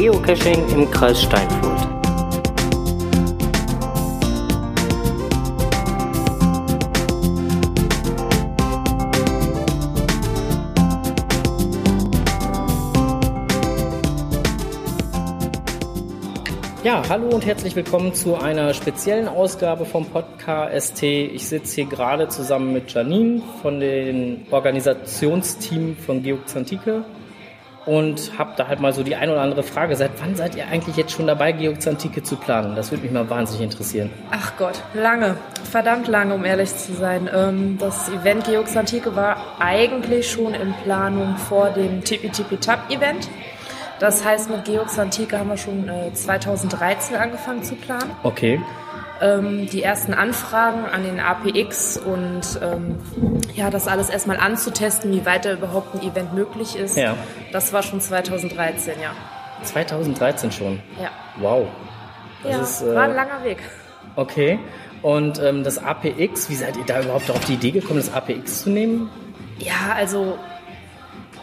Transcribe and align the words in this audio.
Geocaching 0.00 0.66
im 0.70 0.90
Kreis 0.90 1.20
Steinfurt. 1.20 1.86
Ja, 16.82 17.02
hallo 17.10 17.28
und 17.28 17.44
herzlich 17.44 17.76
willkommen 17.76 18.14
zu 18.14 18.36
einer 18.36 18.72
speziellen 18.72 19.28
Ausgabe 19.28 19.84
vom 19.84 20.06
Podcast 20.06 20.96
ST. 20.96 21.02
Ich 21.02 21.46
sitze 21.46 21.74
hier 21.74 21.84
gerade 21.84 22.28
zusammen 22.28 22.72
mit 22.72 22.90
Janine 22.90 23.42
von 23.60 23.80
dem 23.80 24.46
Organisationsteam 24.50 25.94
von 25.98 26.22
Geoxantike 26.22 27.04
und 27.90 28.38
habe 28.38 28.52
da 28.56 28.68
halt 28.68 28.78
mal 28.78 28.92
so 28.92 29.02
die 29.02 29.16
ein 29.16 29.28
oder 29.30 29.40
andere 29.40 29.64
Frage. 29.64 29.96
Seit 29.96 30.12
wann 30.20 30.36
seid 30.36 30.54
ihr 30.54 30.64
eigentlich 30.68 30.96
jetzt 30.96 31.10
schon 31.10 31.26
dabei, 31.26 31.50
Geoxantike 31.50 32.22
zu 32.22 32.36
planen? 32.36 32.76
Das 32.76 32.92
würde 32.92 33.02
mich 33.02 33.10
mal 33.10 33.28
wahnsinnig 33.28 33.64
interessieren. 33.64 34.10
Ach 34.30 34.52
Gott, 34.56 34.80
lange. 34.94 35.36
Verdammt 35.68 36.06
lange, 36.06 36.34
um 36.34 36.44
ehrlich 36.44 36.72
zu 36.76 36.94
sein. 36.94 37.28
Ähm, 37.34 37.78
das 37.80 38.08
Event 38.08 38.44
Geoxantike 38.44 39.16
war 39.16 39.56
eigentlich 39.58 40.30
schon 40.30 40.54
in 40.54 40.72
Planung 40.84 41.36
vor 41.36 41.70
dem 41.70 42.04
Tipi 42.04 42.28
Tipi 42.28 42.58
Tap 42.58 42.88
Event. 42.90 43.28
Das 43.98 44.24
heißt, 44.24 44.48
mit 44.50 44.66
Georgs 44.66 44.96
Antike 44.96 45.36
haben 45.36 45.48
wir 45.48 45.56
schon 45.56 45.88
äh, 45.88 46.14
2013 46.14 47.16
angefangen 47.16 47.64
zu 47.64 47.74
planen. 47.74 48.12
Okay. 48.22 48.60
Ähm, 49.20 49.66
die 49.66 49.82
ersten 49.82 50.14
Anfragen 50.14 50.86
an 50.86 51.02
den 51.02 51.20
APX 51.20 51.98
und 51.98 52.58
ähm, 52.62 52.98
ja, 53.54 53.68
das 53.68 53.86
alles 53.86 54.08
erstmal 54.08 54.38
anzutesten, 54.38 55.12
wie 55.12 55.26
weit 55.26 55.44
da 55.44 55.52
überhaupt 55.52 55.94
ein 55.94 56.02
Event 56.02 56.32
möglich 56.32 56.74
ist. 56.76 56.96
Ja. 56.96 57.16
Das 57.52 57.72
war 57.74 57.82
schon 57.82 58.00
2013, 58.00 58.94
ja. 59.00 59.12
2013 59.64 60.52
schon? 60.52 60.80
Ja. 60.98 61.10
Wow. 61.38 61.68
Das 62.42 62.52
ja, 62.52 62.62
ist, 62.62 62.82
äh, 62.82 62.94
war 62.94 63.02
ein 63.04 63.14
langer 63.14 63.44
Weg. 63.44 63.58
Okay. 64.16 64.58
Und 65.02 65.38
ähm, 65.38 65.64
das 65.64 65.78
APX, 65.78 66.50
wie 66.50 66.54
seid 66.54 66.76
ihr 66.76 66.84
da 66.84 67.00
überhaupt 67.00 67.30
auf 67.30 67.44
die 67.44 67.54
Idee 67.54 67.70
gekommen, 67.70 68.00
das 68.00 68.12
APX 68.12 68.62
zu 68.62 68.70
nehmen? 68.70 69.10
Ja, 69.58 69.94
also 69.94 70.38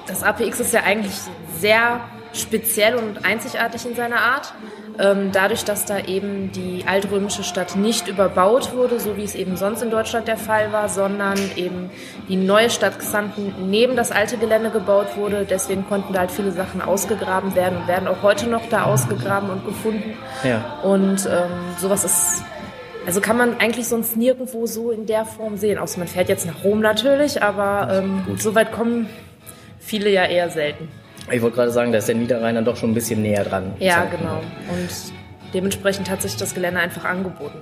das 0.08 0.24
APX 0.24 0.60
ist 0.60 0.74
ja 0.74 0.82
eigentlich 0.84 1.16
sehr 1.60 2.02
speziell 2.34 2.96
und 2.96 3.26
einzigartig 3.26 3.86
in 3.86 3.96
seiner 3.96 4.20
Art. 4.20 4.54
Ähm, 5.00 5.32
dadurch, 5.32 5.64
dass 5.64 5.86
da 5.86 6.00
eben 6.00 6.52
die 6.52 6.86
altrömische 6.88 7.44
Stadt 7.44 7.76
nicht 7.76 8.08
überbaut 8.08 8.74
wurde, 8.74 9.00
so 9.00 9.16
wie 9.16 9.24
es 9.24 9.36
eben 9.36 9.56
sonst 9.56 9.84
in 9.84 9.92
Deutschland 9.92 10.28
der 10.28 10.38
Fall 10.38 10.72
war, 10.72 10.90
sondern 10.90 11.38
eben 11.56 11.92
die 12.28 12.36
neue 12.36 12.70
Stadt 12.70 12.98
Xanten 12.98 13.54
neben 13.70 13.96
das 13.96 14.12
alte 14.12 14.38
Gelände 14.38 14.72
gebaut 14.72 15.16
wurde. 15.16 15.46
Deswegen 15.48 15.88
konnten 15.88 16.14
da 16.14 16.22
halt 16.22 16.32
viele 16.32 16.52
Sachen 16.52 16.82
ausgegraben 16.82 17.54
werden 17.54 17.78
und 17.78 17.88
werden 17.88 18.08
auch 18.08 18.24
heute 18.24 18.48
noch 18.48 18.68
da 18.70 18.86
ausgegraben 18.86 19.50
und 19.50 19.66
gefunden. 19.66 20.18
Ja. 20.44 20.80
Und 20.84 21.28
ähm, 21.28 21.52
sowas 21.80 22.04
ist 22.04 22.44
also 23.06 23.22
kann 23.22 23.38
man 23.38 23.58
eigentlich 23.62 23.88
sonst 23.88 24.18
nirgendwo 24.18 24.66
so 24.66 24.92
in 24.92 25.06
der 25.06 25.24
Form 25.24 25.56
sehen. 25.56 25.78
Außer 25.78 25.98
man 25.98 26.10
fährt 26.10 26.28
jetzt 26.28 26.46
nach 26.46 26.66
Rom 26.66 26.82
natürlich, 26.82 27.42
aber 27.42 27.88
ähm, 27.90 28.38
so 28.38 28.54
weit 28.54 28.74
kommen 28.74 29.08
viele 29.80 30.10
ja 30.10 30.26
eher 30.26 30.50
selten. 30.50 30.90
Ich 31.32 31.42
wollte 31.42 31.58
gerade 31.58 31.72
sagen, 31.72 31.92
da 31.92 31.98
ist 31.98 32.08
der 32.08 32.16
Niederrhein 32.16 32.56
dann 32.56 32.66
doch 32.66 32.78
schon 32.78 32.92
ein 32.92 32.94
bisschen 32.94 33.22
näher 33.22 33.44
dran. 33.44 33.74
Ja, 33.80 34.06
genau. 34.06 34.42
Und 34.70 34.90
dementsprechend 35.54 36.10
hat 36.10 36.22
sich 36.22 36.38
das 36.38 36.54
Gelände 36.54 36.80
einfach 36.80 37.04
angeboten. 37.04 37.60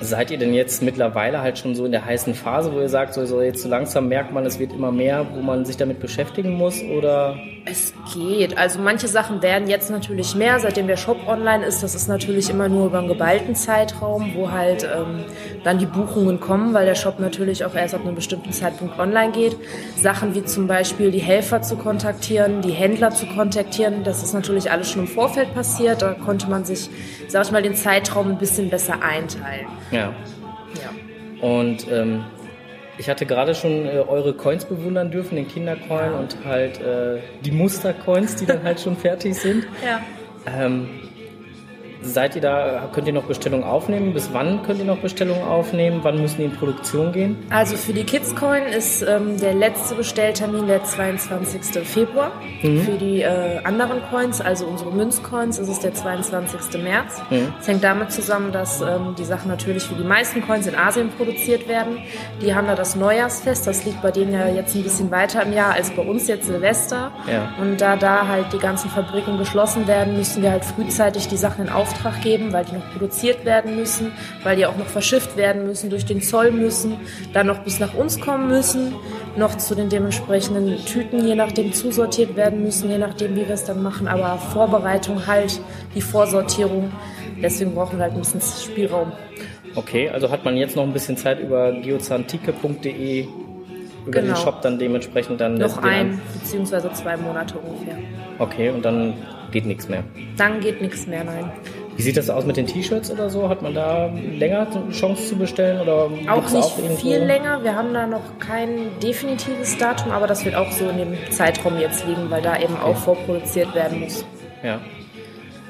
Seid 0.00 0.30
ihr 0.30 0.36
denn 0.36 0.52
jetzt 0.52 0.82
mittlerweile 0.82 1.40
halt 1.40 1.58
schon 1.58 1.74
so 1.74 1.86
in 1.86 1.92
der 1.92 2.04
heißen 2.04 2.34
Phase, 2.34 2.72
wo 2.72 2.80
ihr 2.80 2.88
sagt, 2.88 3.14
so, 3.14 3.24
so 3.24 3.40
jetzt 3.40 3.62
so 3.62 3.68
langsam 3.68 4.08
merkt 4.08 4.30
man, 4.30 4.44
es 4.44 4.58
wird 4.58 4.72
immer 4.72 4.92
mehr, 4.92 5.26
wo 5.34 5.40
man 5.40 5.64
sich 5.64 5.78
damit 5.78 6.00
beschäftigen 6.00 6.52
muss 6.52 6.82
oder? 6.82 7.38
Es 7.64 7.94
geht. 8.12 8.58
Also 8.58 8.78
manche 8.78 9.08
Sachen 9.08 9.42
werden 9.42 9.68
jetzt 9.68 9.90
natürlich 9.90 10.34
mehr, 10.34 10.60
seitdem 10.60 10.86
der 10.86 10.98
Shop 10.98 11.26
online 11.26 11.64
ist. 11.64 11.82
Das 11.82 11.94
ist 11.94 12.08
natürlich 12.08 12.50
immer 12.50 12.68
nur 12.68 12.86
über 12.86 12.98
einen 12.98 13.08
geballten 13.08 13.56
Zeitraum, 13.56 14.32
wo 14.36 14.50
halt 14.50 14.84
ähm, 14.84 15.24
dann 15.64 15.78
die 15.78 15.86
Buchungen 15.86 16.38
kommen, 16.40 16.74
weil 16.74 16.84
der 16.84 16.94
Shop 16.94 17.18
natürlich 17.18 17.64
auch 17.64 17.74
erst 17.74 17.94
ab 17.94 18.02
einem 18.02 18.14
bestimmten 18.14 18.52
Zeitpunkt 18.52 18.98
online 18.98 19.32
geht. 19.32 19.56
Sachen 19.96 20.34
wie 20.34 20.44
zum 20.44 20.66
Beispiel 20.66 21.10
die 21.10 21.18
Helfer 21.18 21.62
zu 21.62 21.76
kontaktieren, 21.76 22.60
die 22.60 22.70
Händler 22.70 23.10
zu 23.10 23.26
kontaktieren, 23.26 24.04
das 24.04 24.22
ist 24.22 24.34
natürlich 24.34 24.70
alles 24.70 24.90
schon 24.90 25.02
im 25.02 25.08
Vorfeld 25.08 25.54
passiert. 25.54 26.02
Da 26.02 26.12
konnte 26.12 26.48
man 26.48 26.64
sich, 26.64 26.90
sag 27.28 27.46
ich 27.46 27.50
mal, 27.50 27.62
den 27.62 27.74
Zeitraum 27.74 28.32
ein 28.32 28.38
bisschen 28.38 28.70
besser 28.70 29.02
einteilen. 29.02 29.66
Ja. 29.90 30.12
Ja. 30.82 31.46
Und 31.46 31.90
ähm, 31.90 32.24
ich 32.98 33.08
hatte 33.08 33.26
gerade 33.26 33.54
schon 33.54 33.86
äh, 33.86 34.04
eure 34.06 34.34
Coins 34.34 34.64
bewundern 34.64 35.10
dürfen, 35.10 35.36
den 35.36 35.48
Kindercoin 35.48 36.12
ja. 36.12 36.18
und 36.18 36.36
halt 36.44 36.80
äh, 36.80 37.18
die 37.44 37.50
Mustercoins, 37.50 38.36
die 38.36 38.46
dann 38.46 38.62
halt 38.62 38.80
schon 38.80 38.96
fertig 38.96 39.34
sind. 39.34 39.66
Ja. 39.84 40.00
Ähm, 40.46 40.88
Seid 42.06 42.36
ihr 42.36 42.40
da, 42.40 42.88
könnt 42.92 43.06
ihr 43.06 43.12
noch 43.12 43.24
Bestellungen 43.24 43.64
aufnehmen? 43.64 44.14
Bis 44.14 44.30
wann 44.32 44.62
könnt 44.62 44.78
ihr 44.78 44.84
noch 44.84 44.98
Bestellungen 44.98 45.42
aufnehmen? 45.42 46.00
Wann 46.02 46.20
müssen 46.20 46.38
die 46.38 46.44
in 46.44 46.52
Produktion 46.52 47.12
gehen? 47.12 47.36
Also 47.50 47.76
für 47.76 47.92
die 47.92 48.04
Kidscoin 48.04 48.62
ist 48.64 49.02
ähm, 49.02 49.38
der 49.38 49.54
letzte 49.54 49.96
Bestelltermin 49.96 50.66
der 50.68 50.84
22. 50.84 51.84
Februar. 51.84 52.30
Mhm. 52.62 52.80
Für 52.82 52.92
die 52.92 53.22
äh, 53.22 53.58
anderen 53.64 54.00
Coins, 54.10 54.40
also 54.40 54.66
unsere 54.66 54.92
Münzcoins, 54.92 55.58
ist 55.58 55.68
es 55.68 55.80
der 55.80 55.94
22. 55.94 56.82
März. 56.82 57.20
Mhm. 57.30 57.52
Das 57.58 57.68
hängt 57.68 57.82
damit 57.84 58.12
zusammen, 58.12 58.52
dass 58.52 58.80
ähm, 58.80 59.14
die 59.18 59.24
Sachen 59.24 59.48
natürlich 59.48 59.84
für 59.84 59.94
die 59.94 60.04
meisten 60.04 60.42
Coins 60.42 60.66
in 60.66 60.76
Asien 60.76 61.10
produziert 61.10 61.68
werden. 61.68 61.98
Die 62.40 62.54
haben 62.54 62.68
da 62.68 62.76
das 62.76 62.94
Neujahrsfest, 62.94 63.66
das 63.66 63.84
liegt 63.84 64.00
bei 64.00 64.12
denen 64.12 64.32
ja 64.32 64.48
jetzt 64.48 64.74
ein 64.76 64.82
bisschen 64.84 65.10
weiter 65.10 65.42
im 65.42 65.52
Jahr 65.52 65.74
als 65.74 65.90
bei 65.90 66.02
uns 66.02 66.28
jetzt 66.28 66.46
Silvester. 66.46 67.10
Ja. 67.30 67.52
Und 67.60 67.80
da 67.80 67.96
da 67.96 68.28
halt 68.28 68.52
die 68.52 68.58
ganzen 68.58 68.90
Fabriken 68.90 69.38
geschlossen 69.38 69.86
werden, 69.86 70.16
müssen 70.16 70.42
wir 70.42 70.52
halt 70.52 70.64
frühzeitig 70.64 71.28
die 71.28 71.36
Sachen 71.36 71.66
in 71.66 71.72
Auftrag 71.72 71.95
Auftrag 71.96 72.22
geben, 72.22 72.52
weil 72.52 72.64
die 72.64 72.74
noch 72.74 72.92
produziert 72.92 73.44
werden 73.44 73.76
müssen, 73.76 74.12
weil 74.42 74.56
die 74.56 74.66
auch 74.66 74.76
noch 74.76 74.86
verschifft 74.86 75.36
werden 75.36 75.66
müssen, 75.66 75.90
durch 75.90 76.04
den 76.04 76.20
Zoll 76.22 76.50
müssen, 76.50 76.96
dann 77.32 77.46
noch 77.46 77.58
bis 77.60 77.80
nach 77.80 77.94
uns 77.94 78.20
kommen 78.20 78.48
müssen, 78.48 78.94
noch 79.36 79.56
zu 79.56 79.74
den 79.74 79.88
dementsprechenden 79.88 80.84
Tüten, 80.84 81.26
je 81.26 81.34
nachdem 81.34 81.72
zusortiert 81.72 82.36
werden 82.36 82.62
müssen, 82.62 82.90
je 82.90 82.98
nachdem, 82.98 83.34
wie 83.36 83.46
wir 83.46 83.54
es 83.54 83.64
dann 83.64 83.82
machen. 83.82 84.08
Aber 84.08 84.38
Vorbereitung 84.38 85.26
halt, 85.26 85.60
die 85.94 86.00
Vorsortierung. 86.00 86.92
Deswegen 87.42 87.74
brauchen 87.74 87.98
wir 87.98 88.04
halt 88.04 88.14
ein 88.14 88.20
bisschen 88.20 88.40
Spielraum. 88.40 89.12
Okay, 89.74 90.08
also 90.08 90.30
hat 90.30 90.44
man 90.44 90.56
jetzt 90.56 90.74
noch 90.76 90.84
ein 90.84 90.92
bisschen 90.92 91.16
Zeit 91.16 91.40
über 91.40 91.72
geozantike.de 91.72 93.26
über 94.06 94.20
genau. 94.20 94.34
den 94.34 94.36
Shop 94.36 94.62
dann 94.62 94.78
dementsprechend 94.78 95.40
dann 95.40 95.54
noch 95.54 95.78
ein 95.78 96.20
beziehungsweise 96.32 96.92
zwei 96.92 97.16
Monate 97.16 97.58
ungefähr. 97.58 97.96
Okay, 98.38 98.70
und 98.70 98.84
dann 98.84 99.14
geht 99.50 99.66
nichts 99.66 99.88
mehr. 99.88 100.04
Dann 100.36 100.60
geht 100.60 100.80
nichts 100.80 101.06
mehr, 101.06 101.24
nein. 101.24 101.50
Wie 101.96 102.02
sieht 102.02 102.16
das 102.16 102.28
aus 102.28 102.44
mit 102.44 102.56
den 102.56 102.66
T-Shirts 102.66 103.10
oder 103.10 103.30
so? 103.30 103.48
Hat 103.48 103.62
man 103.62 103.74
da 103.74 104.06
länger 104.06 104.66
Chance 104.92 105.28
zu 105.28 105.36
bestellen? 105.36 105.80
Oder 105.80 106.10
auch 106.28 106.42
nicht 106.50 106.56
auch 106.56 106.78
viel 106.98 107.18
länger. 107.18 107.64
Wir 107.64 107.74
haben 107.74 107.94
da 107.94 108.06
noch 108.06 108.38
kein 108.38 108.98
definitives 109.02 109.78
Datum, 109.78 110.12
aber 110.12 110.26
das 110.26 110.44
wird 110.44 110.54
auch 110.54 110.70
so 110.72 110.88
in 110.88 110.98
dem 110.98 111.16
Zeitraum 111.30 111.78
jetzt 111.78 112.06
liegen, 112.06 112.30
weil 112.30 112.42
da 112.42 112.58
eben 112.58 112.74
okay. 112.74 112.84
auch 112.84 112.96
vorproduziert 112.96 113.74
werden 113.74 114.00
muss. 114.00 114.26
Ja. 114.62 114.80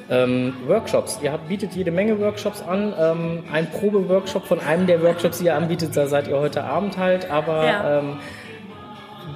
Ähm, 0.09 0.53
Workshops. 0.65 1.19
Ihr 1.21 1.31
habt, 1.31 1.47
bietet 1.47 1.73
jede 1.75 1.91
Menge 1.91 2.19
Workshops 2.19 2.61
an. 2.61 2.93
Ähm, 2.99 3.43
ein 3.51 3.69
Probeworkshop 3.69 4.45
von 4.45 4.59
einem 4.59 4.85
der 4.85 5.01
Workshops, 5.01 5.39
die 5.39 5.45
ihr 5.45 5.55
anbietet, 5.55 5.95
da 5.95 6.07
seid 6.07 6.27
ihr 6.27 6.39
heute 6.39 6.63
Abend 6.63 6.97
halt. 6.97 7.29
Aber 7.29 7.65
ja. 7.65 7.99
ähm, 7.99 8.17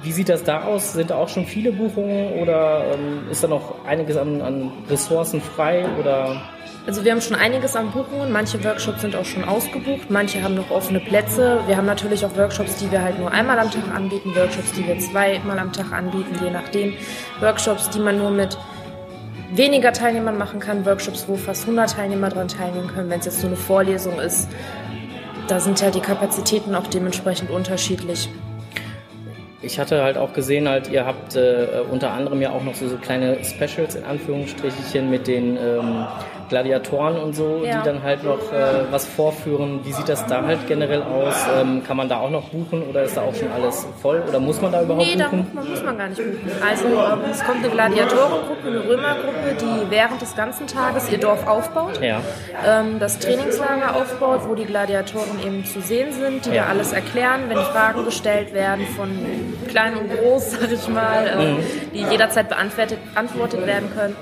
wie 0.02 0.12
sieht 0.12 0.28
das 0.28 0.42
da 0.44 0.64
aus? 0.64 0.92
Sind 0.92 1.10
da 1.10 1.16
auch 1.16 1.28
schon 1.28 1.46
viele 1.46 1.72
Buchungen 1.72 2.40
oder 2.40 2.84
ähm, 2.94 3.30
ist 3.30 3.42
da 3.42 3.48
noch 3.48 3.84
einiges 3.86 4.16
an, 4.16 4.42
an 4.42 4.72
Ressourcen 4.88 5.40
frei? 5.40 5.86
Oder 5.98 6.42
also 6.86 7.04
wir 7.04 7.12
haben 7.12 7.20
schon 7.20 7.36
einiges 7.36 7.76
an 7.76 7.92
Buchungen. 7.92 8.32
Manche 8.32 8.62
Workshops 8.64 9.02
sind 9.02 9.14
auch 9.14 9.24
schon 9.24 9.44
ausgebucht, 9.44 10.10
manche 10.10 10.42
haben 10.42 10.56
noch 10.56 10.70
offene 10.70 10.98
Plätze. 10.98 11.60
Wir 11.66 11.76
haben 11.76 11.86
natürlich 11.86 12.26
auch 12.26 12.36
Workshops, 12.36 12.76
die 12.76 12.90
wir 12.90 13.02
halt 13.02 13.20
nur 13.20 13.30
einmal 13.30 13.58
am 13.58 13.70
Tag 13.70 13.84
anbieten, 13.94 14.34
Workshops, 14.34 14.72
die 14.72 14.86
wir 14.86 14.98
zweimal 14.98 15.58
am 15.58 15.72
Tag 15.72 15.92
anbieten, 15.92 16.36
je 16.42 16.50
nachdem. 16.50 16.94
Workshops, 17.40 17.88
die 17.90 18.00
man 18.00 18.18
nur 18.18 18.30
mit 18.30 18.58
weniger 19.54 19.92
Teilnehmern 19.92 20.36
machen 20.36 20.58
kann, 20.58 20.84
Workshops, 20.84 21.28
wo 21.28 21.36
fast 21.36 21.62
100 21.62 21.92
Teilnehmer 21.92 22.30
dran 22.30 22.48
teilnehmen 22.48 22.88
können, 22.88 23.10
wenn 23.10 23.20
es 23.20 23.26
jetzt 23.26 23.40
so 23.40 23.46
eine 23.46 23.56
Vorlesung 23.56 24.18
ist. 24.18 24.48
Da 25.46 25.60
sind 25.60 25.80
ja 25.80 25.90
die 25.90 26.00
Kapazitäten 26.00 26.74
auch 26.74 26.86
dementsprechend 26.86 27.50
unterschiedlich. 27.50 28.28
Ich 29.62 29.78
hatte 29.78 30.02
halt 30.02 30.18
auch 30.18 30.32
gesehen, 30.32 30.68
halt, 30.68 30.90
ihr 30.90 31.06
habt 31.06 31.36
äh, 31.36 31.82
unter 31.88 32.10
anderem 32.10 32.42
ja 32.42 32.50
auch 32.50 32.64
noch 32.64 32.74
so, 32.74 32.88
so 32.88 32.96
kleine 32.96 33.38
Specials 33.44 33.94
in 33.94 34.04
Anführungsstrichen 34.04 35.08
mit 35.08 35.28
den 35.28 35.56
ähm, 35.56 36.06
Gladiatoren 36.48 37.16
und 37.16 37.34
so, 37.34 37.62
ja. 37.64 37.78
die 37.78 37.84
dann 37.84 38.02
halt 38.02 38.24
noch 38.24 38.52
äh, 38.52 38.90
was 38.90 39.06
vorführen. 39.06 39.80
Wie 39.84 39.92
sieht 39.92 40.08
das 40.08 40.26
da 40.26 40.44
halt 40.44 40.66
generell 40.68 41.02
aus? 41.02 41.34
Ähm, 41.58 41.82
kann 41.86 41.96
man 41.96 42.08
da 42.08 42.18
auch 42.18 42.30
noch 42.30 42.48
buchen 42.50 42.82
oder 42.82 43.02
ist 43.04 43.16
da 43.16 43.22
auch 43.22 43.34
schon 43.34 43.50
alles 43.52 43.86
voll? 44.00 44.22
Oder 44.28 44.40
muss 44.40 44.60
man 44.60 44.72
da 44.72 44.82
überhaupt 44.82 45.06
nee, 45.06 45.16
buchen? 45.16 45.38
Nee, 45.38 45.60
da 45.60 45.68
muss 45.68 45.82
man 45.82 45.98
gar 45.98 46.08
nicht 46.08 46.18
buchen. 46.18 46.50
Also 46.66 46.86
ähm, 46.86 47.30
es 47.30 47.44
kommt 47.44 47.64
eine 47.64 47.70
Gladiatorengruppe, 47.70 48.68
eine 48.68 48.84
Römergruppe, 48.88 49.56
die 49.60 49.90
während 49.90 50.20
des 50.22 50.36
ganzen 50.36 50.66
Tages 50.66 51.10
ihr 51.10 51.18
Dorf 51.18 51.46
aufbaut, 51.46 52.00
ja. 52.00 52.20
ähm, 52.66 52.98
das 52.98 53.18
Trainingslager 53.18 53.96
aufbaut, 53.96 54.40
wo 54.48 54.54
die 54.54 54.64
Gladiatoren 54.64 55.40
eben 55.44 55.64
zu 55.64 55.80
sehen 55.80 56.12
sind, 56.12 56.46
die 56.46 56.50
ja. 56.50 56.64
da 56.64 56.70
alles 56.70 56.92
erklären, 56.92 57.42
wenn 57.48 57.58
Fragen 57.58 58.04
gestellt 58.04 58.52
werden 58.52 58.86
von 58.96 59.10
klein 59.68 59.96
und 59.96 60.10
groß, 60.10 60.50
sag 60.60 60.72
ich 60.72 60.88
mal, 60.88 61.26
äh, 61.26 61.52
mhm. 61.52 61.58
die 61.94 62.04
jederzeit 62.04 62.48
beantwortet, 62.48 62.98
beantwortet 63.12 63.66
werden 63.66 63.90
können. 63.94 64.16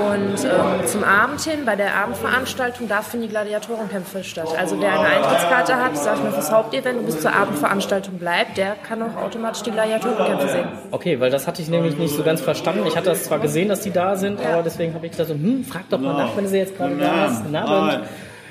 Und 0.00 0.44
ähm, 0.44 0.86
zum 0.86 1.04
Abend 1.04 1.40
hin, 1.40 1.64
bei 1.64 1.76
der 1.76 1.94
Abendveranstaltung, 1.94 2.88
da 2.88 3.02
finden 3.02 3.26
die 3.26 3.32
Gladiatorenkämpfe 3.32 4.24
statt. 4.24 4.48
Also 4.58 4.80
wer 4.80 4.98
eine 4.98 5.08
Eintrittskarte 5.08 5.76
hat, 5.76 5.96
sag 5.96 6.16
ich 6.16 6.22
mal, 6.22 6.32
fürs 6.32 6.52
Hauptevent 6.52 6.98
und 7.00 7.06
bis 7.06 7.20
zur 7.20 7.34
Abendveranstaltung 7.34 8.18
bleibt, 8.18 8.56
der 8.56 8.76
kann 8.86 9.02
auch 9.02 9.16
automatisch 9.16 9.62
die 9.62 9.70
Gladiatorenkämpfe 9.70 10.48
sehen. 10.48 10.68
Okay, 10.90 11.20
weil 11.20 11.30
das 11.30 11.46
hatte 11.46 11.62
ich 11.62 11.68
nämlich 11.68 11.96
nicht 11.98 12.14
so 12.14 12.22
ganz 12.22 12.40
verstanden. 12.40 12.86
Ich 12.86 12.96
hatte 12.96 13.10
das 13.10 13.24
zwar 13.24 13.38
gesehen, 13.38 13.68
dass 13.68 13.80
die 13.80 13.90
da 13.92 14.16
sind, 14.16 14.40
ja. 14.40 14.54
aber 14.54 14.62
deswegen 14.62 14.94
habe 14.94 15.06
ich 15.06 15.12
gedacht, 15.12 15.28
so, 15.28 15.34
hm, 15.34 15.64
frag 15.64 15.88
doch 15.90 15.98
mal 15.98 16.14
nach, 16.14 16.36
wenn 16.36 16.44
du 16.44 16.50
sie 16.50 16.58
jetzt 16.58 16.76
gerade 16.76 16.96
da 16.96 17.28
hast. 17.28 17.54
Abend. 17.54 18.04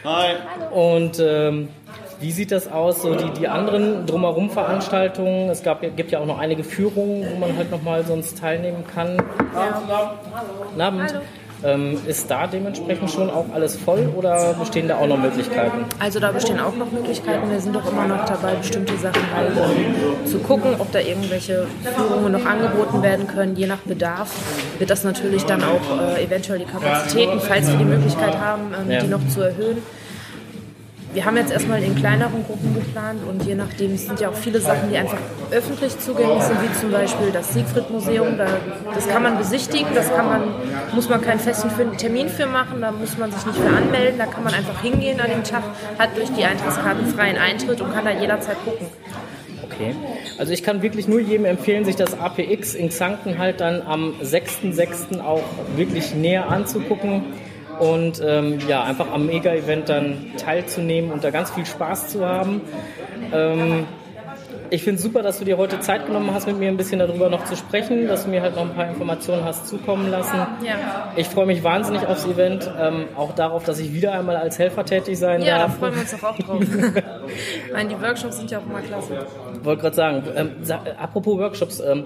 Hi. 0.03 0.33
Und 0.71 1.19
ähm, 1.19 1.69
wie 2.21 2.31
sieht 2.31 2.51
das 2.51 2.71
aus, 2.71 3.01
so 3.01 3.15
die, 3.15 3.31
die 3.31 3.47
anderen 3.47 4.06
drumherum 4.06 4.50
Veranstaltungen? 4.50 5.50
Es 5.50 5.63
gab, 5.63 5.81
gibt 5.81 6.12
ja 6.12 6.19
auch 6.19 6.25
noch 6.25 6.39
einige 6.39 6.63
Führungen, 6.63 7.25
wo 7.31 7.39
man 7.39 7.57
halt 7.57 7.71
nochmal 7.71 8.06
sonst 8.06 8.38
teilnehmen 8.38 8.83
kann. 8.94 9.18
Ja. 9.53 10.21
Guten 10.69 10.81
Abend. 10.81 11.13
Hallo. 11.13 11.21
Ähm, 11.63 12.00
ist 12.07 12.29
da 12.31 12.47
dementsprechend 12.47 13.12
schon 13.12 13.29
auch 13.29 13.45
alles 13.53 13.75
voll 13.75 14.12
oder 14.15 14.56
bestehen 14.56 14.88
da 14.88 14.97
auch 14.97 15.06
noch 15.06 15.19
Möglichkeiten? 15.19 15.85
Also 16.00 16.19
da 16.19 16.31
bestehen 16.31 16.59
auch 16.59 16.75
noch 16.75 16.91
Möglichkeiten. 16.91 17.51
Wir 17.51 17.59
sind 17.59 17.75
doch 17.75 17.88
immer 17.91 18.07
noch 18.07 18.25
dabei, 18.25 18.56
bestimmte 18.56 18.97
Sachen 18.97 19.21
halt 19.35 19.51
um, 19.56 20.25
zu 20.25 20.39
gucken, 20.39 20.75
ob 20.79 20.91
da 20.91 21.00
irgendwelche 21.00 21.67
Führungen 21.95 22.31
noch 22.31 22.45
angeboten 22.45 23.03
werden 23.03 23.27
können. 23.27 23.56
Je 23.56 23.67
nach 23.67 23.81
Bedarf 23.81 24.33
wird 24.79 24.89
das 24.89 25.03
natürlich 25.03 25.44
dann 25.45 25.63
auch 25.63 26.15
äh, 26.17 26.24
eventuell 26.24 26.57
die 26.57 26.65
Kapazitäten, 26.65 27.39
falls 27.39 27.67
wir 27.67 27.77
die 27.77 27.85
Möglichkeit 27.85 28.39
haben, 28.39 28.74
ähm, 28.81 28.91
ja. 28.91 29.01
die 29.01 29.07
noch 29.07 29.27
zu 29.27 29.41
erhöhen 29.41 29.83
wir 31.13 31.25
haben 31.25 31.35
jetzt 31.35 31.51
erstmal 31.51 31.83
in 31.83 31.95
kleineren 31.95 32.45
Gruppen 32.45 32.73
geplant 32.73 33.19
und 33.27 33.43
je 33.45 33.55
nachdem 33.55 33.93
es 33.93 34.05
sind 34.05 34.19
ja 34.19 34.29
auch 34.29 34.35
viele 34.35 34.61
Sachen, 34.61 34.89
die 34.89 34.97
einfach 34.97 35.17
öffentlich 35.51 35.97
zugänglich 35.99 36.41
sind, 36.43 36.57
wie 36.61 36.79
zum 36.79 36.91
Beispiel 36.91 37.31
das 37.31 37.53
Siegfried-Museum. 37.53 38.37
Da, 38.37 38.47
das 38.95 39.07
kann 39.07 39.23
man 39.23 39.37
besichtigen, 39.37 39.93
das 39.93 40.09
kann 40.13 40.27
man, 40.27 40.41
muss 40.93 41.09
man 41.09 41.21
keinen 41.21 41.39
festen 41.39 41.69
Termin 41.97 42.29
für 42.29 42.45
machen, 42.45 42.81
da 42.81 42.91
muss 42.91 43.17
man 43.17 43.31
sich 43.31 43.45
nicht 43.45 43.59
für 43.59 43.69
anmelden, 43.69 44.19
da 44.19 44.25
kann 44.25 44.43
man 44.43 44.53
einfach 44.53 44.81
hingehen 44.81 45.19
an 45.19 45.29
dem 45.29 45.43
Tag, 45.43 45.63
hat 45.99 46.15
durch 46.15 46.29
die 46.31 46.45
Eintrittskarten 46.45 47.05
freien 47.07 47.37
Eintritt 47.37 47.81
und 47.81 47.93
kann 47.93 48.05
da 48.05 48.11
jederzeit 48.11 48.57
gucken. 48.63 48.87
Okay. 49.63 49.95
Also 50.37 50.53
ich 50.53 50.63
kann 50.63 50.81
wirklich 50.81 51.07
nur 51.07 51.19
jedem 51.19 51.45
empfehlen, 51.45 51.85
sich 51.85 51.95
das 51.95 52.19
APX 52.19 52.73
in 52.73 52.89
Xanten 52.89 53.37
halt 53.37 53.59
dann 53.61 53.81
am 53.81 54.13
6.6. 54.21 55.21
auch 55.21 55.43
wirklich 55.75 56.13
näher 56.15 56.49
anzugucken 56.49 57.23
und 57.81 58.21
ähm, 58.23 58.59
ja, 58.67 58.83
einfach 58.83 59.11
am 59.11 59.25
Mega-Event 59.25 59.89
dann 59.89 60.33
teilzunehmen 60.37 61.11
und 61.11 61.23
da 61.23 61.31
ganz 61.31 61.49
viel 61.49 61.65
Spaß 61.65 62.09
zu 62.09 62.23
haben. 62.23 62.61
Ähm, 63.33 63.87
ich 64.69 64.83
finde 64.83 64.97
es 64.97 65.03
super, 65.03 65.23
dass 65.23 65.39
du 65.39 65.45
dir 65.45 65.57
heute 65.57 65.79
Zeit 65.79 66.05
genommen 66.05 66.31
hast, 66.31 66.45
mit 66.45 66.59
mir 66.59 66.69
ein 66.69 66.77
bisschen 66.77 66.99
darüber 66.99 67.29
noch 67.29 67.43
zu 67.45 67.55
sprechen, 67.55 68.07
dass 68.07 68.25
du 68.25 68.29
mir 68.29 68.43
halt 68.43 68.55
noch 68.55 68.61
ein 68.61 68.75
paar 68.75 68.87
Informationen 68.87 69.43
hast 69.43 69.67
zukommen 69.67 70.11
lassen. 70.11 70.37
Ja. 70.63 71.11
Ich 71.15 71.27
freue 71.27 71.47
mich 71.47 71.63
wahnsinnig 71.63 72.05
aufs 72.05 72.25
Event, 72.25 72.69
ähm, 72.79 73.07
auch 73.17 73.33
darauf, 73.33 73.63
dass 73.63 73.79
ich 73.79 73.93
wieder 73.93 74.13
einmal 74.13 74.37
als 74.37 74.59
Helfer 74.59 74.85
tätig 74.85 75.17
sein 75.17 75.41
ja, 75.41 75.57
darf. 75.57 75.59
Ja, 75.59 75.67
da 75.67 75.73
freuen 75.73 75.95
wir 75.95 76.01
uns 76.01 76.11
doch 76.11 76.23
auch 76.23 76.37
drauf. 76.37 76.63
ich 77.67 77.73
meine, 77.73 77.89
die 77.89 78.01
Workshops 78.01 78.37
sind 78.37 78.51
ja 78.51 78.59
auch 78.59 78.65
immer 78.65 78.81
klasse. 78.81 79.25
Ich 79.59 79.65
wollte 79.65 79.81
gerade 79.81 79.95
sagen, 79.95 80.23
ähm, 80.35 80.51
apropos 80.97 81.37
Workshops, 81.37 81.79
ähm, 81.79 82.05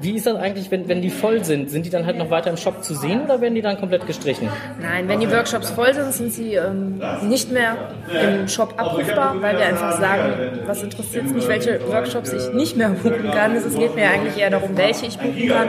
wie 0.00 0.16
ist 0.16 0.26
das 0.26 0.36
eigentlich, 0.36 0.70
wenn, 0.70 0.88
wenn 0.88 1.02
die 1.02 1.10
voll 1.10 1.44
sind? 1.44 1.70
Sind 1.70 1.86
die 1.86 1.90
dann 1.90 2.06
halt 2.06 2.18
noch 2.18 2.30
weiter 2.30 2.50
im 2.50 2.56
Shop 2.56 2.82
zu 2.82 2.94
sehen 2.94 3.22
oder 3.22 3.40
werden 3.40 3.54
die 3.54 3.62
dann 3.62 3.78
komplett 3.78 4.06
gestrichen? 4.06 4.48
Nein, 4.80 5.08
wenn 5.08 5.20
die 5.20 5.30
Workshops 5.30 5.70
voll 5.70 5.94
sind, 5.94 6.12
sind 6.12 6.32
sie 6.32 6.54
ähm, 6.54 7.00
nicht 7.22 7.50
mehr 7.50 7.76
im 8.22 8.48
Shop 8.48 8.74
abrufbar, 8.76 9.36
weil 9.40 9.56
wir 9.56 9.66
einfach 9.66 9.98
sagen, 9.98 10.60
was 10.66 10.82
interessiert 10.82 11.26
es 11.26 11.32
mich, 11.32 11.48
welche 11.48 11.80
Workshops 11.88 12.10
Workshops 12.10 12.32
ich 12.32 12.54
nicht 12.54 12.76
mehr 12.76 12.88
buchen 12.90 13.30
kann. 13.30 13.54
Es 13.54 13.74
geht 13.74 13.94
mir 13.94 14.08
eigentlich 14.08 14.36
eher 14.36 14.50
darum, 14.50 14.76
welche 14.76 15.06
ich 15.06 15.18
buchen 15.18 15.48
kann. 15.48 15.68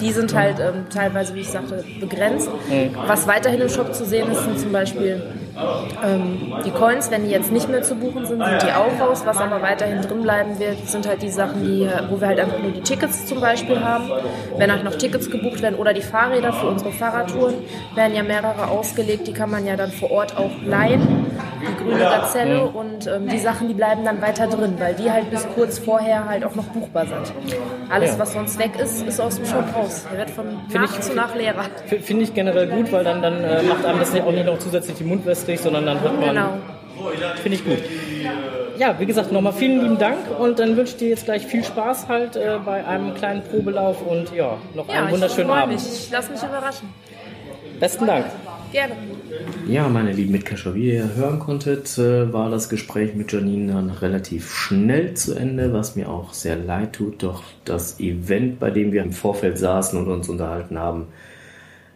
Die 0.00 0.12
sind 0.12 0.34
halt 0.34 0.58
ähm, 0.60 0.86
teilweise, 0.92 1.34
wie 1.34 1.40
ich 1.40 1.48
sagte, 1.48 1.84
begrenzt. 2.00 2.48
Mhm. 2.68 2.94
Was 3.06 3.26
weiterhin 3.26 3.60
im 3.60 3.68
Shop 3.68 3.94
zu 3.94 4.04
sehen 4.04 4.30
ist, 4.30 4.44
sind 4.44 4.58
zum 4.58 4.72
Beispiel 4.72 5.22
ähm, 6.04 6.52
die 6.64 6.70
Coins, 6.70 7.10
wenn 7.10 7.24
die 7.24 7.30
jetzt 7.30 7.52
nicht 7.52 7.68
mehr 7.68 7.82
zu 7.82 7.94
buchen 7.94 8.26
sind, 8.26 8.42
sind 8.42 8.62
die 8.62 8.72
auch 8.72 9.00
raus. 9.00 9.22
Was 9.24 9.38
aber 9.38 9.62
weiterhin 9.62 10.02
drin 10.02 10.22
bleiben 10.22 10.58
wird, 10.58 10.86
sind 10.88 11.06
halt 11.06 11.22
die 11.22 11.30
Sachen, 11.30 11.64
die, 11.64 11.88
wo 12.08 12.20
wir 12.20 12.28
halt 12.28 12.40
einfach 12.40 12.58
nur 12.58 12.72
die 12.72 12.80
Tickets 12.80 13.26
zum 13.26 13.40
Beispiel 13.40 13.80
haben. 13.80 14.10
Wenn 14.56 14.72
halt 14.72 14.84
noch 14.84 14.94
Tickets 14.94 15.30
gebucht 15.30 15.62
werden 15.62 15.76
oder 15.76 15.92
die 15.92 16.02
Fahrräder 16.02 16.52
für 16.52 16.66
unsere 16.66 16.92
Fahrradtouren, 16.92 17.54
werden 17.94 18.14
ja 18.14 18.22
mehrere 18.22 18.68
ausgelegt. 18.68 19.26
Die 19.26 19.32
kann 19.32 19.50
man 19.50 19.66
ja 19.66 19.76
dann 19.76 19.90
vor 19.90 20.10
Ort 20.10 20.36
auch 20.36 20.50
leihen, 20.64 21.19
die 21.60 21.82
grüne 21.82 21.98
Gazelle. 21.98 22.64
Und 22.64 23.06
ähm, 23.06 23.28
die 23.28 23.38
Sachen, 23.38 23.68
die 23.68 23.74
bleiben 23.74 24.04
dann 24.04 24.20
weiter 24.20 24.46
drin, 24.46 24.74
weil 24.78 24.94
die 24.94 25.10
halt 25.10 25.30
bis 25.30 25.46
kurz 25.54 25.78
vorher 25.78 26.28
halt 26.28 26.44
auch 26.44 26.54
noch 26.54 26.64
buchbar 26.64 27.06
sind. 27.06 27.32
Alles, 27.88 28.18
was 28.18 28.32
sonst 28.32 28.58
weg 28.58 28.72
ist, 28.78 29.06
ist 29.06 29.20
aus 29.20 29.36
dem 29.36 29.46
Shop 29.46 29.64
raus. 29.74 30.06
Der 30.10 30.18
wird 30.18 30.30
von 30.30 30.46
Find 30.68 30.74
nach 30.74 30.98
ich, 30.98 31.00
zu 31.00 31.14
nach 31.14 31.34
leerer. 31.34 31.64
Finde 31.86 32.24
ich 32.24 32.34
generell 32.34 32.68
gut, 32.68 32.92
weil 32.92 33.04
dann, 33.04 33.22
dann 33.22 33.42
äh, 33.44 33.62
macht 33.62 33.84
einem 33.84 33.98
das 33.98 34.14
auch 34.14 34.32
nicht 34.32 34.46
noch 34.46 34.58
zusätzlich 34.58 34.96
die 34.96 35.04
Mundwäsche 35.04 35.44
kriegt, 35.44 35.62
sondern 35.62 35.86
dann 35.86 36.00
hat 36.00 36.20
man. 36.20 36.28
Genau. 36.28 36.50
Finde 37.42 37.56
ich 37.56 37.64
gut. 37.64 37.78
Ja, 38.78 38.98
wie 38.98 39.06
gesagt, 39.06 39.32
nochmal 39.32 39.52
vielen 39.52 39.80
lieben 39.82 39.98
Dank 39.98 40.18
und 40.38 40.58
dann 40.58 40.76
wünsche 40.76 40.92
ich 40.92 40.98
dir 40.98 41.08
jetzt 41.10 41.24
gleich 41.26 41.46
viel 41.46 41.64
Spaß 41.64 42.08
halt 42.08 42.36
äh, 42.36 42.58
bei 42.64 42.84
einem 42.86 43.14
kleinen 43.14 43.42
Probelauf 43.42 44.00
und 44.06 44.34
ja, 44.34 44.56
noch 44.74 44.88
ja, 44.88 45.02
einen 45.02 45.12
wunderschönen 45.12 45.50
Abend. 45.50 45.74
Mich. 45.74 46.04
Ich 46.06 46.10
lasse 46.10 46.32
mich 46.32 46.42
überraschen. 46.42 46.88
Besten 47.78 48.06
Dank. 48.06 48.26
Gerne. 48.72 48.94
Ja, 49.68 49.88
meine 49.88 50.12
lieben 50.12 50.32
Mitcacher, 50.32 50.74
wie 50.74 50.92
ihr 50.92 51.14
hören 51.14 51.38
konntet, 51.38 51.98
äh, 51.98 52.32
war 52.32 52.50
das 52.50 52.68
Gespräch 52.68 53.14
mit 53.14 53.32
Janine 53.32 53.72
dann 53.72 53.90
relativ 53.90 54.52
schnell 54.52 55.14
zu 55.14 55.34
Ende, 55.34 55.72
was 55.72 55.96
mir 55.96 56.08
auch 56.08 56.32
sehr 56.32 56.56
leid 56.56 56.94
tut. 56.94 57.22
Doch 57.22 57.42
das 57.64 57.98
Event, 58.00 58.60
bei 58.60 58.70
dem 58.70 58.92
wir 58.92 59.02
im 59.02 59.12
Vorfeld 59.12 59.58
saßen 59.58 59.98
und 59.98 60.08
uns 60.08 60.28
unterhalten 60.28 60.78
haben, 60.78 61.08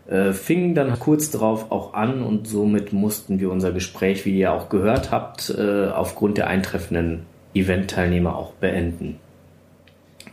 äh, 0.08 0.32
fing 0.32 0.74
dann 0.74 0.98
kurz 0.98 1.30
darauf 1.30 1.70
auch 1.70 1.94
an 1.94 2.22
und 2.22 2.46
somit 2.46 2.92
mussten 2.92 3.40
wir 3.40 3.50
unser 3.50 3.72
Gespräch, 3.72 4.24
wie 4.24 4.38
ihr 4.38 4.52
auch 4.52 4.68
gehört 4.68 5.10
habt, 5.10 5.54
äh, 5.56 5.86
aufgrund 5.88 6.38
der 6.38 6.48
eintreffenden 6.48 7.20
Eventteilnehmer 7.54 8.36
auch 8.36 8.52
beenden. 8.54 9.18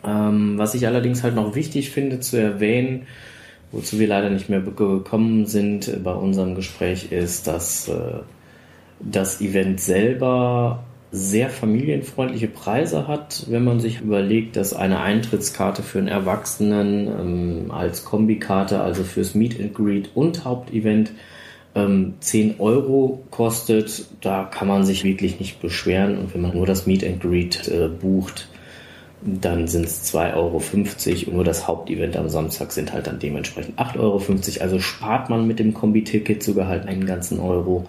Ähm, 0.04 0.58
was 0.58 0.74
ich 0.74 0.88
allerdings 0.88 1.24
halt 1.24 1.36
noch 1.36 1.56
wichtig 1.56 1.92
finde 1.92 2.20
zu 2.20 2.38
erwähnen, 2.38 3.08
wozu 3.72 4.00
wir 4.00 4.08
leider 4.08 4.30
nicht 4.30 4.50
mehr 4.50 4.62
gekommen 4.62 5.46
sind 5.46 6.04
bei 6.04 6.14
unserem 6.14 6.56
Gespräch, 6.56 7.12
ist, 7.12 7.48
dass 7.48 7.88
äh, 7.88 8.20
das 9.00 9.42
Event 9.42 9.80
selber 9.80 10.84
sehr 11.12 11.50
familienfreundliche 11.50 12.48
Preise 12.48 13.08
hat, 13.08 13.46
wenn 13.50 13.66
man 13.66 13.82
sich 13.82 14.00
überlegt, 14.00 14.56
dass 14.56 14.74
eine 14.74 15.02
Eintrittskarte 15.02 15.84
für 15.84 16.00
einen 16.00 16.08
Erwachsenen 16.08 17.08
ähm, 17.08 17.72
als 17.72 18.06
Kombikarte, 18.06 18.82
also 18.82 19.04
fürs 19.04 19.36
Meet 19.36 19.60
and 19.60 19.74
Greet 19.74 20.12
und 20.16 20.46
Hauptevent, 20.46 21.12
ähm, 21.76 22.14
10 22.22 22.60
Euro 22.60 23.24
kostet. 23.30 24.06
Da 24.22 24.46
kann 24.46 24.70
man 24.70 24.86
sich 24.86 25.04
wirklich 25.04 25.40
nicht 25.40 25.62
beschweren. 25.62 26.18
Und 26.18 26.34
wenn 26.34 26.42
man 26.42 26.56
nur 26.56 26.66
das 26.66 26.88
Meet 26.88 27.06
and 27.06 27.20
Greet 27.22 27.68
äh, 27.68 27.90
bucht, 27.90 28.48
dann 29.22 29.68
sind 29.68 29.86
es 29.86 30.14
2,50 30.14 30.36
Euro 30.36 30.62
und 31.28 31.34
nur 31.36 31.44
das 31.44 31.68
Hauptevent 31.68 32.18
am 32.18 32.30
Samstag 32.30 32.72
sind 32.72 32.92
halt 32.92 33.08
dann 33.08 33.20
dementsprechend 33.20 33.80
8,50 33.80 34.00
Euro. 34.00 34.22
Also 34.62 34.80
spart 34.80 35.30
man 35.30 35.46
mit 35.48 35.60
dem 35.60 35.74
Kombi-Ticket 35.74 36.42
sogar 36.42 36.68
halt 36.68 36.88
einen 36.88 37.06
ganzen 37.06 37.40
Euro. 37.40 37.88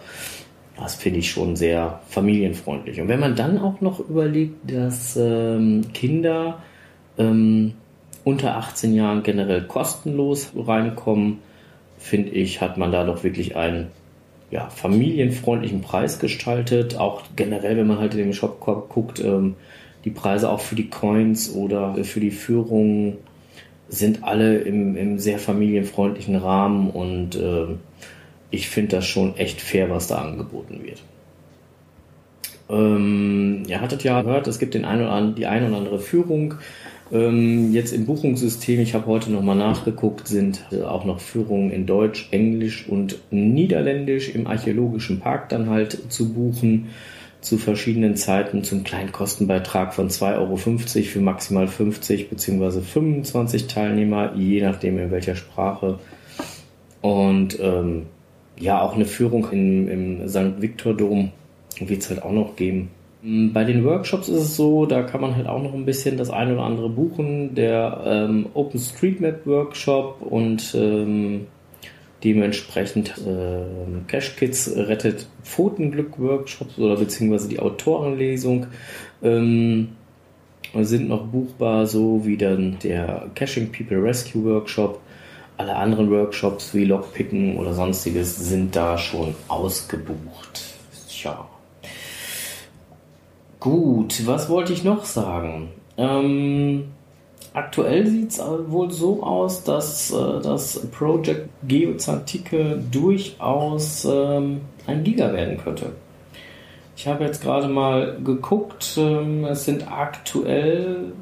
Das 0.76 0.94
finde 0.94 1.20
ich 1.20 1.30
schon 1.30 1.56
sehr 1.56 2.00
familienfreundlich. 2.08 3.00
Und 3.00 3.08
wenn 3.08 3.20
man 3.20 3.36
dann 3.36 3.58
auch 3.58 3.80
noch 3.80 4.00
überlegt, 4.00 4.70
dass 4.70 5.16
ähm, 5.16 5.84
Kinder 5.94 6.58
ähm, 7.16 7.74
unter 8.24 8.56
18 8.56 8.94
Jahren 8.94 9.22
generell 9.22 9.62
kostenlos 9.62 10.52
reinkommen, 10.56 11.38
finde 11.98 12.30
ich, 12.30 12.60
hat 12.60 12.76
man 12.76 12.92
da 12.92 13.04
doch 13.04 13.24
wirklich 13.24 13.56
einen 13.56 13.88
ja, 14.50 14.68
familienfreundlichen 14.68 15.80
Preis 15.80 16.18
gestaltet. 16.18 16.98
Auch 16.98 17.22
generell, 17.36 17.78
wenn 17.78 17.86
man 17.86 17.98
halt 17.98 18.12
in 18.14 18.18
den 18.18 18.32
Shop 18.34 18.60
guckt, 18.60 19.20
ähm, 19.20 19.54
die 20.04 20.10
Preise 20.10 20.50
auch 20.50 20.60
für 20.60 20.74
die 20.74 20.88
Coins 20.88 21.54
oder 21.54 22.02
für 22.04 22.20
die 22.20 22.30
Führung 22.30 23.18
sind 23.88 24.24
alle 24.24 24.58
im, 24.58 24.96
im 24.96 25.18
sehr 25.18 25.38
familienfreundlichen 25.38 26.36
Rahmen 26.36 26.90
und 26.90 27.36
äh, 27.36 27.66
ich 28.50 28.68
finde 28.68 28.96
das 28.96 29.06
schon 29.06 29.36
echt 29.36 29.60
fair, 29.60 29.90
was 29.90 30.06
da 30.06 30.16
angeboten 30.16 30.80
wird. 30.82 31.02
Ähm, 32.70 33.64
ihr 33.66 33.80
hattet 33.80 34.02
ja 34.02 34.22
gehört, 34.22 34.46
es 34.46 34.58
gibt 34.58 34.74
den 34.74 34.84
ein 34.84 35.00
oder 35.00 35.12
anderen, 35.12 35.34
die 35.34 35.46
ein 35.46 35.66
oder 35.66 35.76
andere 35.76 35.98
Führung. 35.98 36.54
Ähm, 37.12 37.72
jetzt 37.72 37.92
im 37.92 38.06
Buchungssystem, 38.06 38.80
ich 38.80 38.94
habe 38.94 39.06
heute 39.06 39.30
nochmal 39.30 39.56
nachgeguckt, 39.56 40.26
sind 40.26 40.64
äh, 40.72 40.82
auch 40.82 41.04
noch 41.04 41.20
Führungen 41.20 41.70
in 41.70 41.84
Deutsch, 41.84 42.28
Englisch 42.30 42.88
und 42.88 43.18
Niederländisch 43.30 44.34
im 44.34 44.46
Archäologischen 44.46 45.20
Park 45.20 45.50
dann 45.50 45.68
halt 45.68 46.10
zu 46.10 46.32
buchen 46.32 46.88
zu 47.42 47.58
verschiedenen 47.58 48.16
Zeiten 48.16 48.62
zum 48.62 48.84
kleinen 48.84 49.12
Kostenbeitrag 49.12 49.92
von 49.92 50.08
2,50 50.08 50.38
Euro 50.38 50.56
für 50.56 51.20
maximal 51.20 51.66
50 51.66 52.30
bzw. 52.30 52.80
25 52.80 53.66
Teilnehmer, 53.66 54.32
je 54.36 54.62
nachdem 54.62 54.98
in 54.98 55.10
welcher 55.10 55.34
Sprache. 55.34 55.98
Und 57.00 57.58
ähm, 57.60 58.06
ja, 58.58 58.80
auch 58.80 58.94
eine 58.94 59.06
Führung 59.06 59.48
im, 59.50 59.88
im 59.88 60.28
St. 60.28 60.60
Victor 60.62 60.94
Dom 60.94 61.32
wird 61.80 62.02
es 62.02 62.10
halt 62.10 62.22
auch 62.22 62.32
noch 62.32 62.54
geben. 62.54 62.90
Mm, 63.22 63.52
bei 63.52 63.64
den 63.64 63.84
Workshops 63.84 64.28
ist 64.28 64.40
es 64.40 64.56
so, 64.56 64.86
da 64.86 65.02
kann 65.02 65.20
man 65.20 65.34
halt 65.34 65.48
auch 65.48 65.60
noch 65.60 65.74
ein 65.74 65.84
bisschen 65.84 66.16
das 66.16 66.30
eine 66.30 66.54
oder 66.54 66.62
andere 66.62 66.90
buchen. 66.90 67.56
Der 67.56 68.02
ähm, 68.06 68.46
OpenStreetMap 68.54 69.44
Workshop 69.46 70.22
und 70.22 70.76
ähm, 70.76 71.48
dementsprechend 72.24 73.10
äh, 73.18 73.64
Cash 74.08 74.36
Kids 74.36 74.70
rettet 74.76 75.26
Pfotenglück 75.42 76.18
Workshops 76.18 76.78
oder 76.78 76.96
beziehungsweise 76.96 77.48
die 77.48 77.60
Autorenlesung 77.60 78.66
ähm, 79.22 79.88
sind 80.80 81.08
noch 81.08 81.26
buchbar, 81.26 81.86
so 81.86 82.24
wie 82.24 82.36
dann 82.36 82.78
der 82.82 83.30
Caching 83.34 83.70
People 83.70 84.02
Rescue 84.02 84.44
Workshop. 84.44 85.00
Alle 85.58 85.76
anderen 85.76 86.10
Workshops 86.10 86.74
wie 86.74 86.84
Lockpicken 86.84 87.56
oder 87.58 87.74
sonstiges 87.74 88.36
sind 88.36 88.74
da 88.74 88.96
schon 88.96 89.34
ausgebucht. 89.48 90.74
Tja. 91.08 91.46
Gut, 93.60 94.26
was 94.26 94.48
wollte 94.48 94.72
ich 94.72 94.82
noch 94.82 95.04
sagen? 95.04 95.68
Ähm, 95.96 96.84
aktuell 97.54 98.06
sieht 98.06 98.30
es 98.30 98.42
wohl 98.68 98.90
so 98.90 99.22
aus, 99.22 99.64
dass 99.64 100.10
äh, 100.10 100.40
das 100.42 100.80
Project 100.90 101.48
Geozantike 101.66 102.82
durchaus 102.90 104.04
ähm, 104.04 104.60
ein 104.86 105.04
Giga 105.04 105.32
werden 105.32 105.56
könnte. 105.58 105.92
Ich 106.96 107.06
habe 107.06 107.24
jetzt 107.24 107.42
gerade 107.42 107.68
mal 107.68 108.18
geguckt, 108.22 108.94
ähm, 108.96 109.44
es 109.44 109.64
sind 109.64 109.90
aktuell 109.90 111.12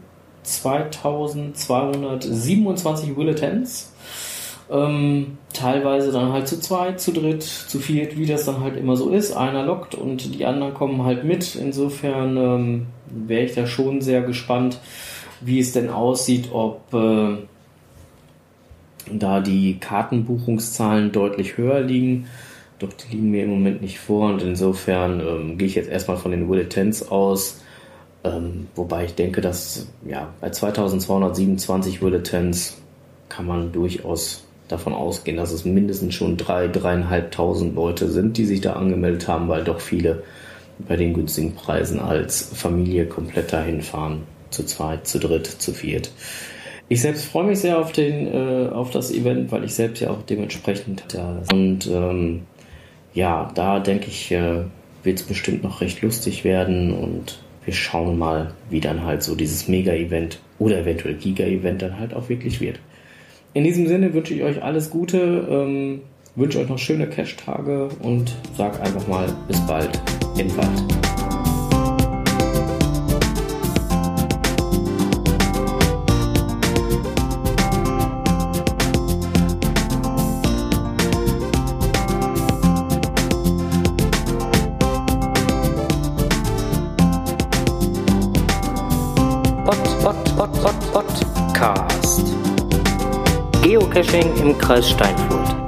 2227 0.42 3.14
Bulletins. 3.14 3.92
Ähm, 4.70 5.38
teilweise 5.52 6.12
dann 6.12 6.32
halt 6.32 6.46
zu 6.46 6.60
zweit, 6.60 7.00
zu 7.00 7.12
dritt, 7.12 7.42
zu 7.42 7.80
viert, 7.80 8.16
wie 8.16 8.26
das 8.26 8.44
dann 8.44 8.60
halt 8.60 8.76
immer 8.76 8.96
so 8.96 9.10
ist. 9.10 9.32
Einer 9.32 9.64
lockt 9.64 9.96
und 9.96 10.32
die 10.34 10.44
anderen 10.44 10.74
kommen 10.74 11.04
halt 11.04 11.24
mit. 11.24 11.56
Insofern 11.56 12.36
ähm, 12.36 12.86
wäre 13.06 13.42
ich 13.42 13.54
da 13.54 13.66
schon 13.66 14.00
sehr 14.00 14.22
gespannt, 14.22 14.78
wie 15.40 15.58
es 15.58 15.72
denn 15.72 15.88
aussieht, 15.88 16.50
ob 16.52 16.92
äh, 16.92 17.36
da 19.12 19.40
die 19.40 19.78
Kartenbuchungszahlen 19.78 21.12
deutlich 21.12 21.56
höher 21.56 21.80
liegen. 21.80 22.26
Doch 22.78 22.92
die 22.92 23.14
liegen 23.14 23.30
mir 23.30 23.44
im 23.44 23.50
Moment 23.50 23.82
nicht 23.82 23.98
vor 23.98 24.30
und 24.30 24.42
insofern 24.42 25.20
ähm, 25.20 25.58
gehe 25.58 25.68
ich 25.68 25.74
jetzt 25.74 25.90
erstmal 25.90 26.16
von 26.16 26.30
den 26.30 26.46
Bulletins 26.46 27.08
aus. 27.08 27.60
Ähm, 28.24 28.68
wobei 28.74 29.06
ich 29.06 29.14
denke, 29.14 29.40
dass 29.40 29.88
ja, 30.06 30.32
bei 30.40 30.50
2227 30.50 32.00
Bulletins 32.00 32.78
kann 33.28 33.46
man 33.46 33.72
durchaus 33.72 34.44
davon 34.68 34.92
ausgehen, 34.92 35.36
dass 35.36 35.52
es 35.52 35.64
mindestens 35.64 36.14
schon 36.14 36.36
drei, 36.36 36.68
dreieinhalbtausend 36.68 37.74
Leute 37.74 38.08
sind, 38.08 38.36
die 38.36 38.44
sich 38.44 38.60
da 38.60 38.74
angemeldet 38.74 39.26
haben, 39.26 39.48
weil 39.48 39.64
doch 39.64 39.80
viele 39.80 40.22
bei 40.86 40.96
den 40.96 41.12
günstigen 41.12 41.54
Preisen 41.54 42.00
als 42.00 42.50
Familie 42.54 43.06
komplett 43.06 43.52
dahin 43.52 43.82
fahren. 43.82 44.22
Zu 44.50 44.64
zweit, 44.64 45.06
zu 45.06 45.18
dritt, 45.18 45.46
zu 45.46 45.72
viert. 45.72 46.12
Ich 46.88 47.02
selbst 47.02 47.26
freue 47.26 47.44
mich 47.44 47.60
sehr 47.60 47.78
auf, 47.78 47.92
den, 47.92 48.26
äh, 48.26 48.68
auf 48.68 48.90
das 48.90 49.12
Event, 49.12 49.52
weil 49.52 49.64
ich 49.64 49.74
selbst 49.74 50.00
ja 50.00 50.10
auch 50.10 50.22
dementsprechend 50.22 51.04
da 51.14 51.42
und 51.52 51.86
ähm, 51.86 52.42
ja, 53.14 53.50
da 53.54 53.80
denke 53.80 54.08
ich, 54.08 54.30
äh, 54.32 54.64
wird 55.02 55.20
es 55.20 55.22
bestimmt 55.24 55.62
noch 55.62 55.80
recht 55.80 56.02
lustig 56.02 56.44
werden 56.44 56.92
und 56.92 57.38
wir 57.64 57.74
schauen 57.74 58.18
mal, 58.18 58.54
wie 58.70 58.80
dann 58.80 59.04
halt 59.04 59.22
so 59.22 59.34
dieses 59.34 59.68
Mega-Event 59.68 60.40
oder 60.58 60.78
eventuell 60.78 61.14
Giga-Event 61.14 61.82
dann 61.82 61.98
halt 61.98 62.14
auch 62.14 62.28
wirklich 62.28 62.60
wird. 62.60 62.80
In 63.52 63.64
diesem 63.64 63.86
Sinne 63.86 64.14
wünsche 64.14 64.34
ich 64.34 64.42
euch 64.42 64.62
alles 64.62 64.90
Gute, 64.90 65.46
ähm, 65.50 66.02
wünsche 66.36 66.60
euch 66.60 66.68
noch 66.68 66.78
schöne 66.78 67.08
Cash-Tage 67.08 67.88
und 68.00 68.36
sag 68.56 68.80
einfach 68.80 69.06
mal 69.08 69.26
bis 69.48 69.60
bald 69.66 70.00
im 70.38 70.56
Wald. 70.56 71.09
Podcast. 91.60 92.34
Geocaching 93.62 94.34
im 94.38 94.56
Kreis 94.56 94.88
Steinfurt. 94.88 95.59